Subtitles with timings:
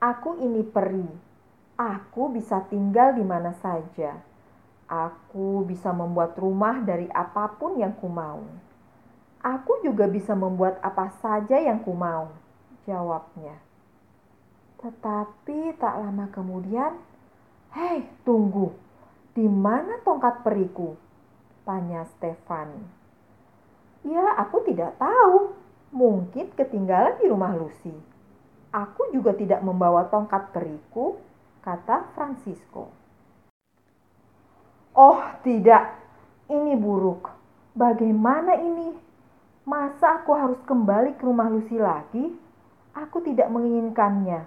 [0.00, 1.04] Aku ini peri.
[1.76, 4.16] Aku bisa tinggal di mana saja.
[4.88, 8.40] Aku bisa membuat rumah dari apa pun yang kumau.
[9.44, 12.32] Aku juga bisa membuat apa saja yang kumau,
[12.88, 13.60] jawabnya.
[14.80, 16.96] Tetapi tak lama kemudian,
[17.76, 18.72] hei tunggu,
[19.36, 20.96] di mana tongkat periku?
[21.68, 22.80] Tanya Stefani.
[24.08, 25.52] Ya, aku tidak tahu.
[25.92, 28.09] Mungkin ketinggalan di rumah Lucy.
[28.70, 31.18] Aku juga tidak membawa tongkat periku,
[31.66, 32.94] kata Francisco.
[34.94, 35.98] Oh, tidak.
[36.46, 37.30] Ini buruk.
[37.74, 38.94] Bagaimana ini?
[39.66, 42.34] Masa aku harus kembali ke rumah Lucy lagi?
[42.94, 44.46] Aku tidak menginginkannya.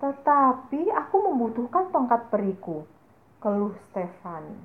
[0.00, 2.84] Tetapi aku membutuhkan tongkat periku,
[3.40, 4.56] keluh Stefani.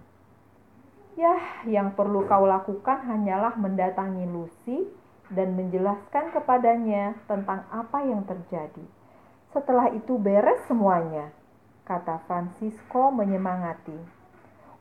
[1.19, 4.87] Yah, yang perlu kau lakukan hanyalah mendatangi Lucy
[5.33, 8.85] dan menjelaskan kepadanya tentang apa yang terjadi.
[9.53, 11.29] Setelah itu beres semuanya,
[11.85, 13.97] kata Francisco menyemangati.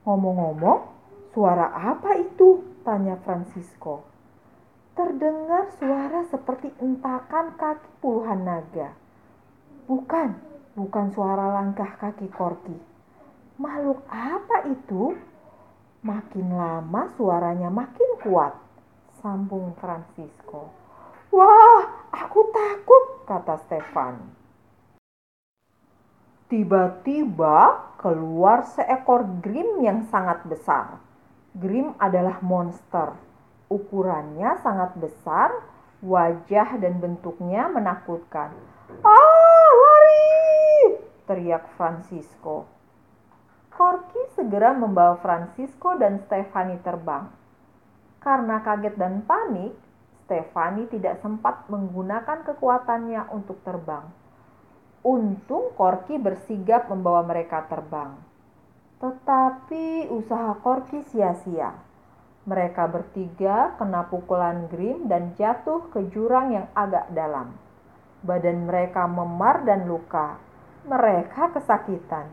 [0.05, 0.81] Ngomong-ngomong,
[1.33, 2.65] suara apa itu?
[2.83, 4.03] tanya Francisco.
[4.93, 8.93] Terdengar suara seperti entakan kaki puluhan naga.
[9.87, 10.37] Bukan,
[10.77, 12.77] bukan suara langkah kaki Korki.
[13.57, 15.15] Makhluk apa itu?
[16.03, 18.62] Makin lama suaranya makin kuat
[19.23, 20.69] sambung Francisco.
[21.33, 24.21] Wah, aku takut, kata Stefan.
[26.53, 31.01] Tiba-tiba keluar seekor grim yang sangat besar.
[31.57, 33.17] Grim adalah monster.
[33.73, 35.49] Ukurannya sangat besar,
[36.05, 38.53] wajah dan bentuknya menakutkan.
[39.01, 40.23] Ah, lari!
[41.25, 42.69] teriak Francisco.
[43.73, 47.33] Corky segera membawa Francisco dan Stefani terbang.
[48.23, 49.75] Karena kaget dan panik,
[50.25, 54.07] Stefani tidak sempat menggunakan kekuatannya untuk terbang.
[55.03, 58.15] Untung Korki bersigap membawa mereka terbang.
[59.03, 61.75] Tetapi usaha Korki sia-sia.
[62.47, 67.55] Mereka bertiga kena pukulan Grim dan jatuh ke jurang yang agak dalam.
[68.23, 70.39] Badan mereka memar dan luka.
[70.87, 72.31] Mereka kesakitan.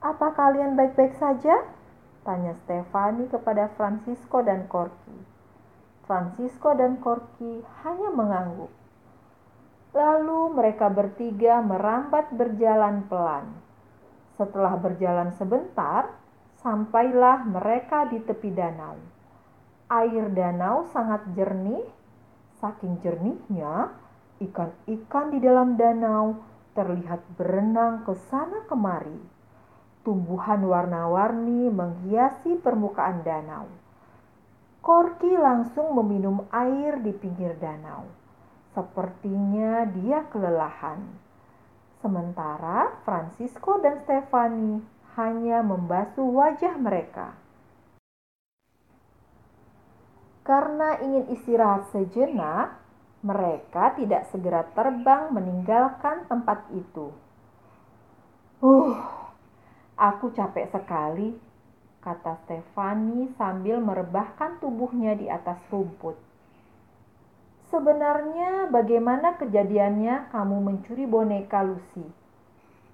[0.00, 1.68] Apa kalian baik-baik saja?
[2.26, 5.16] Tanya Stefani kepada Francisco dan Corky.
[6.08, 8.72] Francisco dan Corky hanya mengangguk.
[9.92, 13.52] Lalu mereka bertiga merambat berjalan pelan.
[14.40, 16.12] Setelah berjalan sebentar,
[16.60, 18.96] sampailah mereka di tepi danau.
[19.88, 21.84] Air danau sangat jernih,
[22.60, 23.92] saking jernihnya
[24.38, 26.38] ikan-ikan di dalam danau
[26.76, 29.37] terlihat berenang ke sana kemari
[30.08, 33.68] tumbuhan warna-warni menghiasi permukaan danau.
[34.80, 38.08] Korki langsung meminum air di pinggir danau.
[38.72, 41.04] Sepertinya dia kelelahan.
[42.00, 44.80] Sementara Francisco dan Stefani
[45.20, 47.36] hanya membasuh wajah mereka.
[50.40, 52.80] Karena ingin istirahat sejenak,
[53.20, 57.12] mereka tidak segera terbang meninggalkan tempat itu.
[58.64, 58.96] Uh,
[59.98, 61.34] Aku capek sekali,
[61.98, 66.14] kata Stefani sambil merebahkan tubuhnya di atas rumput.
[67.66, 72.06] Sebenarnya bagaimana kejadiannya kamu mencuri boneka Lucy?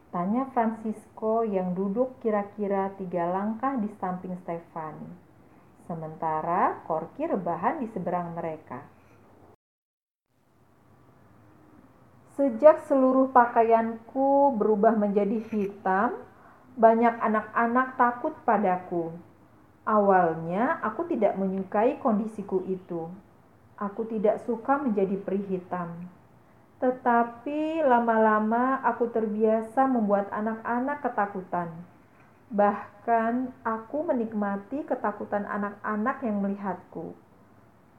[0.09, 5.13] Tanya Francisco yang duduk kira-kira tiga langkah di samping Stefani.
[5.85, 8.81] Sementara Korki rebahan di seberang mereka.
[12.35, 16.19] Sejak seluruh pakaianku berubah menjadi hitam,
[16.75, 19.15] banyak anak-anak takut padaku.
[19.87, 23.07] Awalnya aku tidak menyukai kondisiku itu.
[23.79, 26.11] Aku tidak suka menjadi peri hitam.
[26.83, 31.71] Tetapi lama-lama aku terbiasa membuat anak-anak ketakutan.
[32.51, 37.15] Bahkan aku menikmati ketakutan anak-anak yang melihatku.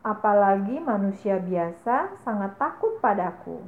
[0.04, 3.64] Apalagi manusia biasa sangat takut padaku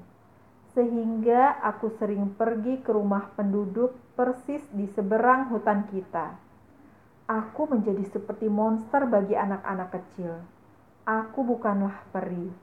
[0.77, 6.37] sehingga aku sering pergi ke rumah penduduk persis di seberang hutan kita.
[7.25, 10.37] Aku menjadi seperti monster bagi anak-anak kecil.
[11.01, 12.53] Aku bukanlah peri,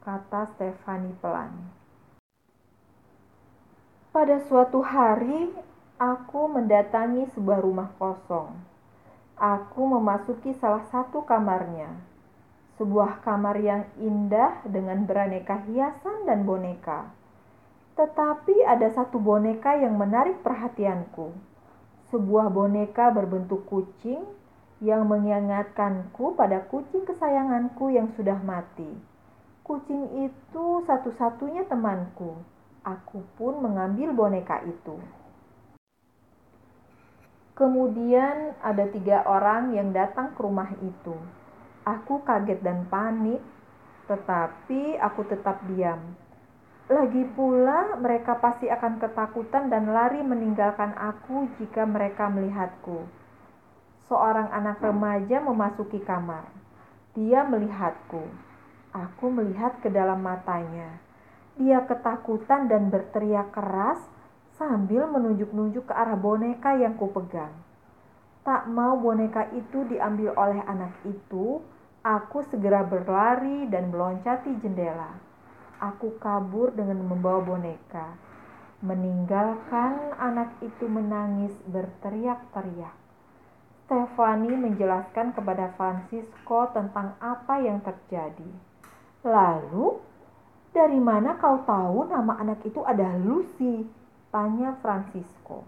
[0.00, 1.52] kata Stefani pelan.
[4.16, 5.52] Pada suatu hari,
[6.00, 8.48] aku mendatangi sebuah rumah kosong.
[9.36, 12.00] Aku memasuki salah satu kamarnya.
[12.80, 17.17] Sebuah kamar yang indah dengan beraneka hiasan dan boneka
[17.98, 21.34] tetapi ada satu boneka yang menarik perhatianku.
[22.14, 24.22] Sebuah boneka berbentuk kucing
[24.78, 28.86] yang mengingatkanku pada kucing kesayanganku yang sudah mati.
[29.66, 32.38] Kucing itu satu-satunya temanku.
[32.86, 35.02] Aku pun mengambil boneka itu.
[37.58, 41.18] Kemudian ada tiga orang yang datang ke rumah itu.
[41.82, 43.42] Aku kaget dan panik,
[44.06, 46.14] tetapi aku tetap diam.
[46.88, 53.04] Lagi pula, mereka pasti akan ketakutan dan lari meninggalkan aku jika mereka melihatku.
[54.08, 56.48] Seorang anak remaja memasuki kamar.
[57.12, 58.24] Dia melihatku.
[58.96, 60.96] Aku melihat ke dalam matanya.
[61.60, 64.00] Dia ketakutan dan berteriak keras
[64.56, 67.52] sambil menunjuk-nunjuk ke arah boneka yang kupegang.
[68.48, 71.60] Tak mau boneka itu diambil oleh anak itu,
[72.00, 75.27] aku segera berlari dan meloncati jendela.
[75.78, 78.18] Aku kabur dengan membawa boneka,
[78.82, 82.94] meninggalkan anak itu menangis berteriak-teriak.
[83.86, 88.50] Stefani menjelaskan kepada Francisco tentang apa yang terjadi.
[89.22, 90.02] Lalu,
[90.74, 93.86] dari mana kau tahu nama anak itu adalah Lucy?
[94.28, 95.64] Tanya Francisco.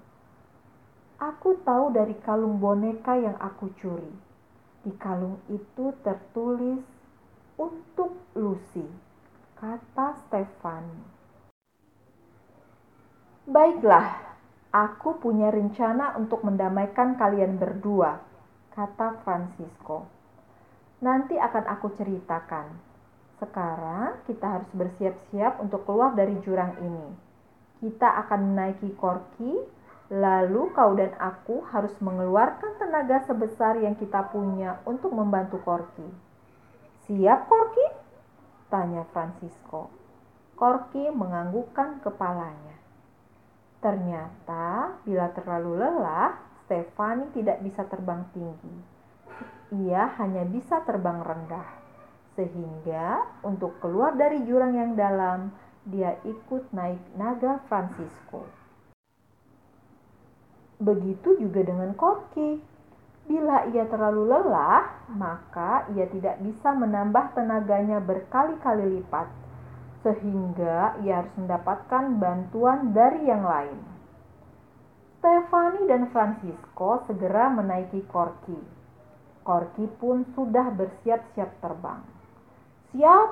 [1.17, 4.13] Aku tahu dari kalung boneka yang aku curi.
[4.85, 6.85] Di kalung itu tertulis
[7.61, 8.85] untuk Lucy,
[9.61, 11.05] kata Stefani.
[13.45, 14.17] Baiklah,
[14.73, 18.25] aku punya rencana untuk mendamaikan kalian berdua,
[18.73, 20.09] kata Francisco.
[21.05, 22.73] Nanti akan aku ceritakan.
[23.37, 27.31] Sekarang kita harus bersiap-siap untuk keluar dari jurang ini
[27.81, 29.57] kita akan menaiki korki,
[30.13, 36.05] lalu kau dan aku harus mengeluarkan tenaga sebesar yang kita punya untuk membantu korki.
[37.09, 37.87] Siap korki?
[38.71, 39.91] Tanya Francisco.
[40.55, 42.79] Korki menganggukkan kepalanya.
[43.83, 48.77] Ternyata bila terlalu lelah, Stefani tidak bisa terbang tinggi.
[49.75, 51.67] Ia hanya bisa terbang rendah.
[52.39, 55.51] Sehingga untuk keluar dari jurang yang dalam,
[55.83, 58.47] dia ikut naik naga Francisco.
[60.79, 62.70] Begitu juga dengan Corky.
[63.31, 69.31] Bila ia terlalu lelah, maka ia tidak bisa menambah tenaganya berkali-kali lipat,
[70.03, 73.79] sehingga ia harus mendapatkan bantuan dari yang lain.
[75.23, 78.59] Stefani dan Francisco segera menaiki Corky.
[79.47, 82.03] Corky pun sudah bersiap-siap terbang.
[82.91, 83.29] Siap,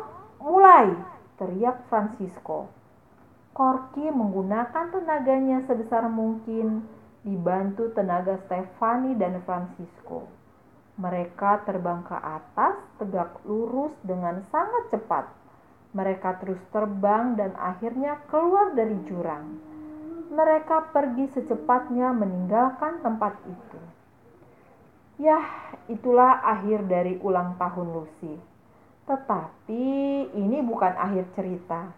[0.47, 0.95] mulai!
[1.43, 2.71] teriak Francisco.
[3.51, 6.87] Corky menggunakan tenaganya sebesar mungkin
[7.29, 10.25] dibantu tenaga Stefani dan Francisco.
[10.97, 15.29] Mereka terbang ke atas tegak lurus dengan sangat cepat.
[15.93, 19.61] Mereka terus terbang dan akhirnya keluar dari jurang.
[20.33, 23.81] Mereka pergi secepatnya meninggalkan tempat itu.
[25.21, 28.35] Yah, itulah akhir dari ulang tahun Lucy.
[29.05, 29.87] Tetapi
[30.33, 31.93] ini bukan akhir cerita.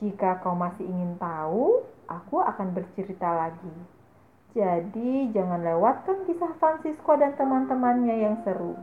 [0.00, 3.99] Jika kau masih ingin tahu, aku akan bercerita lagi.
[4.50, 8.74] Jadi, jangan lewatkan kisah Francisco dan teman-temannya yang seru.